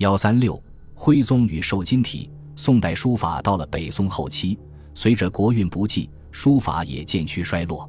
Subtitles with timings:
[0.00, 0.58] 幺三六，
[0.94, 2.30] 徽宗与瘦金体。
[2.56, 4.58] 宋代书法到了北宋后期，
[4.94, 7.86] 随着国运不济，书法也渐趋衰落。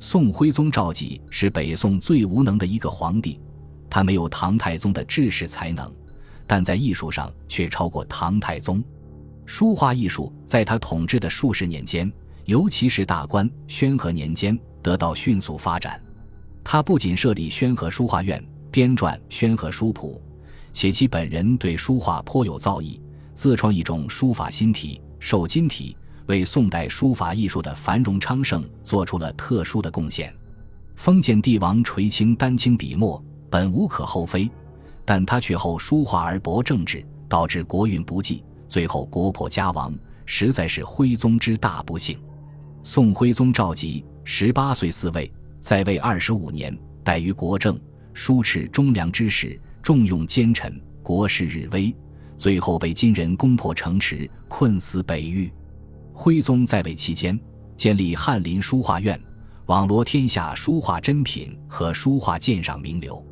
[0.00, 3.38] 宋徽宗赵佶是北宋最无能的一个皇帝，
[3.90, 5.94] 他没有唐太宗的治世才能，
[6.46, 8.82] 但在艺术上却超过唐太宗。
[9.44, 12.10] 书画艺术在他统治的数十年间，
[12.46, 16.02] 尤其是大观、宣和年间得到迅速发展。
[16.64, 20.18] 他不仅设立宣和书画院，编撰《宣和书谱》，
[20.72, 23.00] 且其本人对书画颇有造诣。
[23.34, 30.32] 自创一种书法新体——瘦金体，为宋代书法艺术的繁荣昌盛做出了特殊的贡献。
[30.96, 34.50] 封建帝王垂青丹青笔墨，本无可厚非，
[35.04, 39.94] 但他却后书画而博政治，导致国运不济，最后国破家亡，
[40.26, 42.18] 实在是徽宗之大不幸。
[42.84, 47.80] 宋徽宗赵佶十八岁嗣位，在位二十五年，怠于国政，
[48.12, 51.94] 疏斥忠良之士，重用奸臣，国势日危。
[52.36, 55.52] 最后被金人攻破城池，困死北域。
[56.12, 57.38] 徽宗在位期间，
[57.76, 59.20] 建立翰林书画院，
[59.66, 63.24] 网罗天下书画珍品和书画鉴赏名流。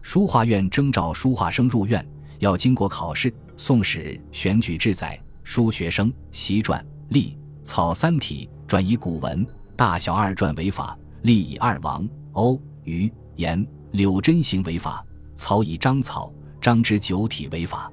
[0.00, 2.04] 书画院征召书画生入院，
[2.40, 3.30] 要经过考试。
[3.56, 15.04] 《宋史》选举志载：书学生习篆、隶、草三体，转以古文，大小二篆为法；隶以二王、欧、虞、颜、柳真行为法；
[15.42, 17.90] 草以章草、章之九体为法。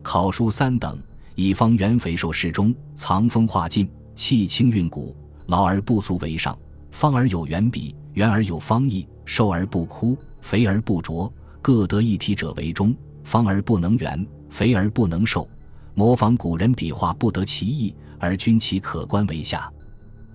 [0.00, 0.96] 考书三等，
[1.34, 5.12] 以方圆肥瘦适中，藏锋画劲，气清韵骨，
[5.46, 6.56] 劳而不俗为上；
[6.92, 12.94] 方而有圆笔，圆而有方意，瘦而不枯，肥而不浊，各得一体者为中。
[13.24, 15.48] 方而不能圆，肥而不能瘦，
[15.94, 19.68] 模仿古人笔画不得其意，而均其可观为下。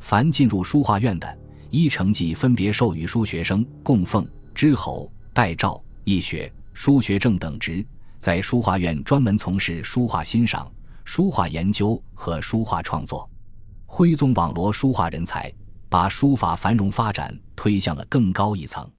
[0.02, 1.38] 凡进入书画院的，
[1.70, 7.86] 依成绩分别授予书学生供奉、知侯、代诏、易学、书学正等职。
[8.18, 10.70] 在书画院专门从事书画欣赏、
[11.06, 13.30] 书画研究和书画创作。
[13.86, 15.54] 徽宗网罗书画人才，
[15.88, 18.90] 把书法繁荣发展推向了更高一层。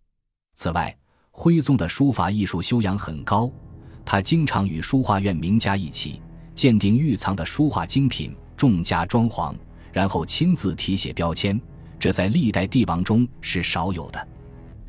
[0.54, 0.96] 此外，
[1.32, 3.50] 徽宗的书法艺术修养很高，
[4.04, 6.22] 他经常与书画院名家一起
[6.54, 9.52] 鉴定御藏的书画精品，重加装潢，
[9.92, 11.60] 然后亲自题写标签，
[11.98, 14.28] 这在历代帝王中是少有的。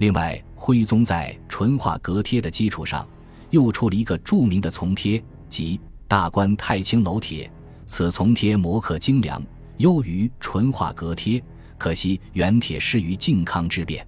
[0.01, 3.07] 另外，徽宗在淳化阁帖的基础上。
[3.51, 7.51] 又出了一个著名的从帖，即大观太清楼帖。
[7.85, 9.39] 此从帖磨刻精良，
[9.77, 11.39] 优于淳化阁帖。
[11.77, 14.03] 可惜原帖失于靖康之变。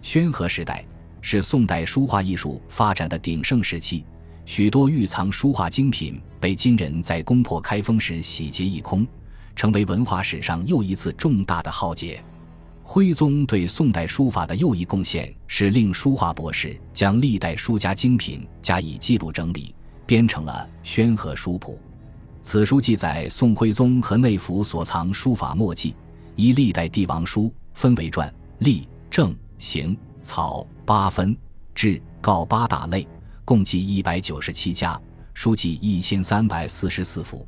[0.00, 0.82] 宣和时代
[1.20, 4.06] 是宋代书画艺术发展的鼎盛时期，
[4.46, 9.06] 许多御藏书画精品被金人在攻破开封时洗劫一空，
[9.54, 12.24] 成为文化史上又一次重大的浩劫。
[12.88, 19.74] 徽宗对宋代书法的又一贡献是令书画博士将历代书家精品加以记录整理，
[20.06, 21.72] 编成了《宣和书谱》。
[22.42, 25.96] 此书记载宋徽宗和内府所藏书法墨迹，
[26.36, 31.36] 依历代帝王书分为传、隶、正、行、草八分，
[31.74, 33.06] 志、告八大类，
[33.44, 34.98] 共计一百九十七家，
[35.34, 37.44] 书记一千三百四十四幅，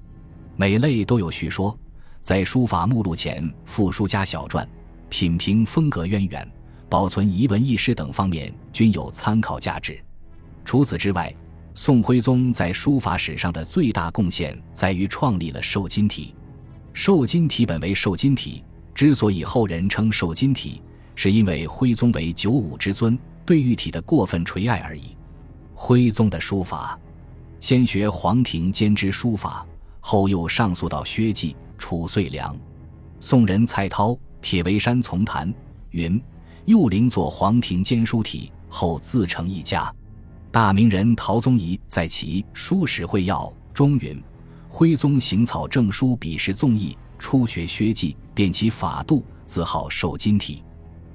[0.56, 1.78] 每类都有序说，
[2.20, 4.68] 在书法目录前附书家小传。
[5.08, 6.50] 品评风格渊源、
[6.88, 9.98] 保存遗文轶事等方面均有参考价值。
[10.64, 11.34] 除此之外，
[11.74, 16.34] 宋徽宗在书法史上的最大贡献在于创立了瘦金体。
[16.92, 18.64] 瘦金体本为瘦金体，
[18.94, 20.82] 之所以后人称瘦金体，
[21.14, 25.16] 是因为徽宗为九五之尊，对玉体的过分垂爱而已。
[25.74, 26.98] 徽宗的书法，
[27.60, 29.64] 先学黄庭坚之书法，
[30.00, 32.56] 后又上溯到薛稷、褚遂良。
[33.20, 34.18] 宋人蔡涛。
[34.50, 35.52] 铁围山丛谈
[35.90, 36.18] 云
[36.64, 39.94] ：“幼龄作黄庭坚书体，后自成一家。”
[40.50, 43.44] 大名人陶宗仪在其《书史会要》
[43.74, 44.18] 中云
[44.66, 50.64] ：“徽宗行草正书笔时纵意，初学薛稷，便其法度，自号瘦金体。”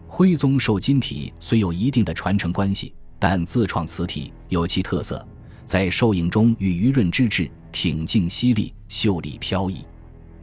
[0.06, 5.28] 徽宗瘦金体虽有一定的传承关系，但自创此体有其特色，
[5.66, 9.84] 在瘦影中与余润之志，挺劲犀利，秀丽飘逸。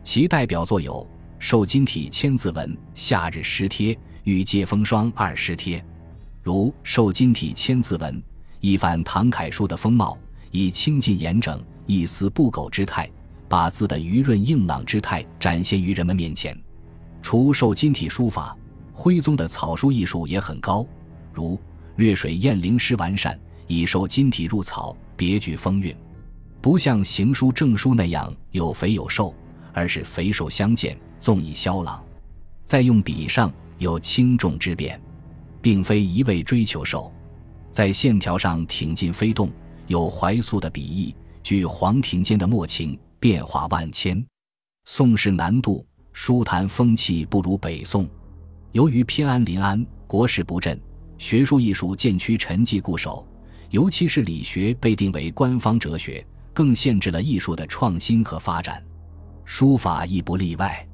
[0.02, 1.08] 其代表作有。
[1.40, 5.82] 瘦金体千字文，夏日诗帖与借风霜二诗帖，
[6.42, 8.22] 如瘦金体千字文，
[8.60, 10.18] 一反唐楷书的风貌，
[10.50, 13.10] 以清净严整、一丝不苟之态，
[13.48, 16.56] 把字的余润硬朗之态展现于人们面前。
[17.22, 18.54] 除瘦金体书法，
[18.92, 20.86] 徽宗的草书艺术也很高，
[21.32, 21.58] 如
[21.96, 25.96] 略水砚灵诗完善，以瘦金体入草，别具风韵，
[26.60, 29.34] 不像行书正书那样有肥有瘦，
[29.72, 30.94] 而是肥瘦相间。
[31.20, 32.02] 纵以萧朗，
[32.64, 34.98] 在用笔上有轻重之变，
[35.60, 37.12] 并非一味追求瘦，
[37.70, 39.52] 在线条上挺进飞动，
[39.86, 44.24] 有怀素的笔意，据黄庭坚的墨情，变化万千。
[44.86, 48.08] 宋式难度，书坛风气不如北宋。
[48.72, 50.80] 由于偏安临安，国势不振，
[51.18, 53.26] 学术艺术渐趋沉寂固守，
[53.68, 58.82] 尤其是理学被定为官方哲学，更限制了艺术的创新和发展。
[59.44, 60.86] 书法亦不例外。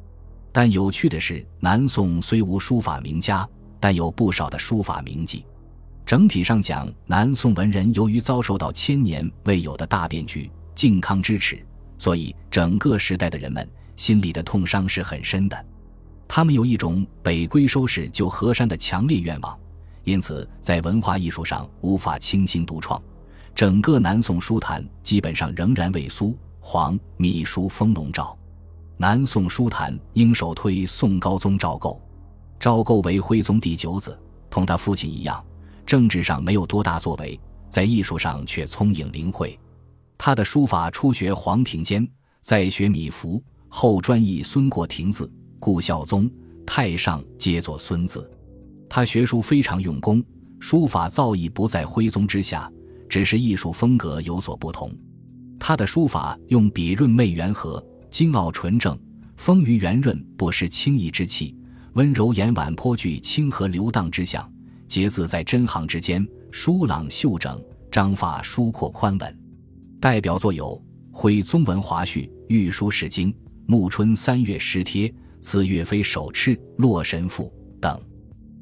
[0.57, 3.47] 但有趣的是，南宋虽无书法名家，
[3.79, 5.45] 但有不少的书法名妓。
[6.07, 11.63] 整体上讲，南宋文人由于遭受到千年未有的大变局、靖康之耻，
[11.99, 15.65] 所以整个时代的人们心里的痛伤是很深的。
[16.27, 19.55] 他们有一种北归收拾旧河山的强烈愿望，
[20.05, 22.99] 因此在文化艺术上无法倾心独创。
[23.55, 28.35] 整个南宋书坛基本上仍然为苏黄米书风笼罩。
[28.99, 32.01] 南宋书坛应首推宋高宗赵构。
[32.59, 35.45] 赵构为徽宗第九子，同他父亲一样，
[35.85, 37.39] 政治上没有多大作为，
[37.69, 39.59] 在艺术上却聪颖灵慧。
[40.17, 42.09] 他的书法初学黄庭坚，
[42.41, 43.39] 再学米芾，
[43.69, 46.31] 后专译孙过庭字，顾孝宗、
[46.67, 48.31] 太上皆作孙子。
[48.89, 50.25] 他学术非常用功，
[50.59, 52.73] 书法造诣不在徽宗之下，
[53.11, 54.91] 只是艺术风格有所不同。
[55.61, 57.85] 他的书法用笔润媚圆和。
[58.17, 58.99] 精奥纯正，
[59.37, 61.55] 丰腴圆润，不失清逸之气；
[61.93, 64.51] 温柔言婉，颇具清和流荡之象。
[64.89, 69.39] 结字在真行之间，疏朗秀整，章法疏阔宽稳。
[70.01, 70.83] 代表作有
[71.15, 73.31] 《徽宗文华序》《御书释经》
[73.67, 75.09] 《暮春三月诗帖》
[75.43, 78.01] 《赐岳飞手敕》《洛神赋》等。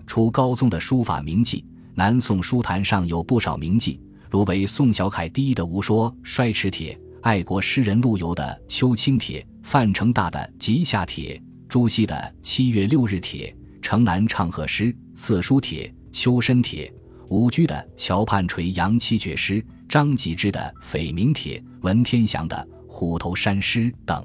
[0.05, 1.65] 除高宗的书法名迹，
[1.95, 6.93] 南宋书坛上有不少名迹，如为宋小楷第一的《吴说衰迟帖》。
[7.25, 11.35] 爱国诗人陆游的《秋清帖》，范成大的《集夏帖》，
[11.67, 13.51] 朱熹的《七月六日帖》，
[13.81, 16.93] 城南唱和诗《四书帖》，秋深帖，
[17.31, 22.55] 吴居的《桥畔垂杨七绝诗》，张吉之的《匪名帖》，文天祥的
[22.87, 24.23] 《虎头山诗》等。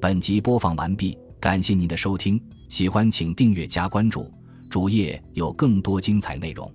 [0.00, 4.28] 本集播放完毕，感谢您的收听，喜欢请订阅加关注，
[4.68, 6.68] 主页有更多精彩内容。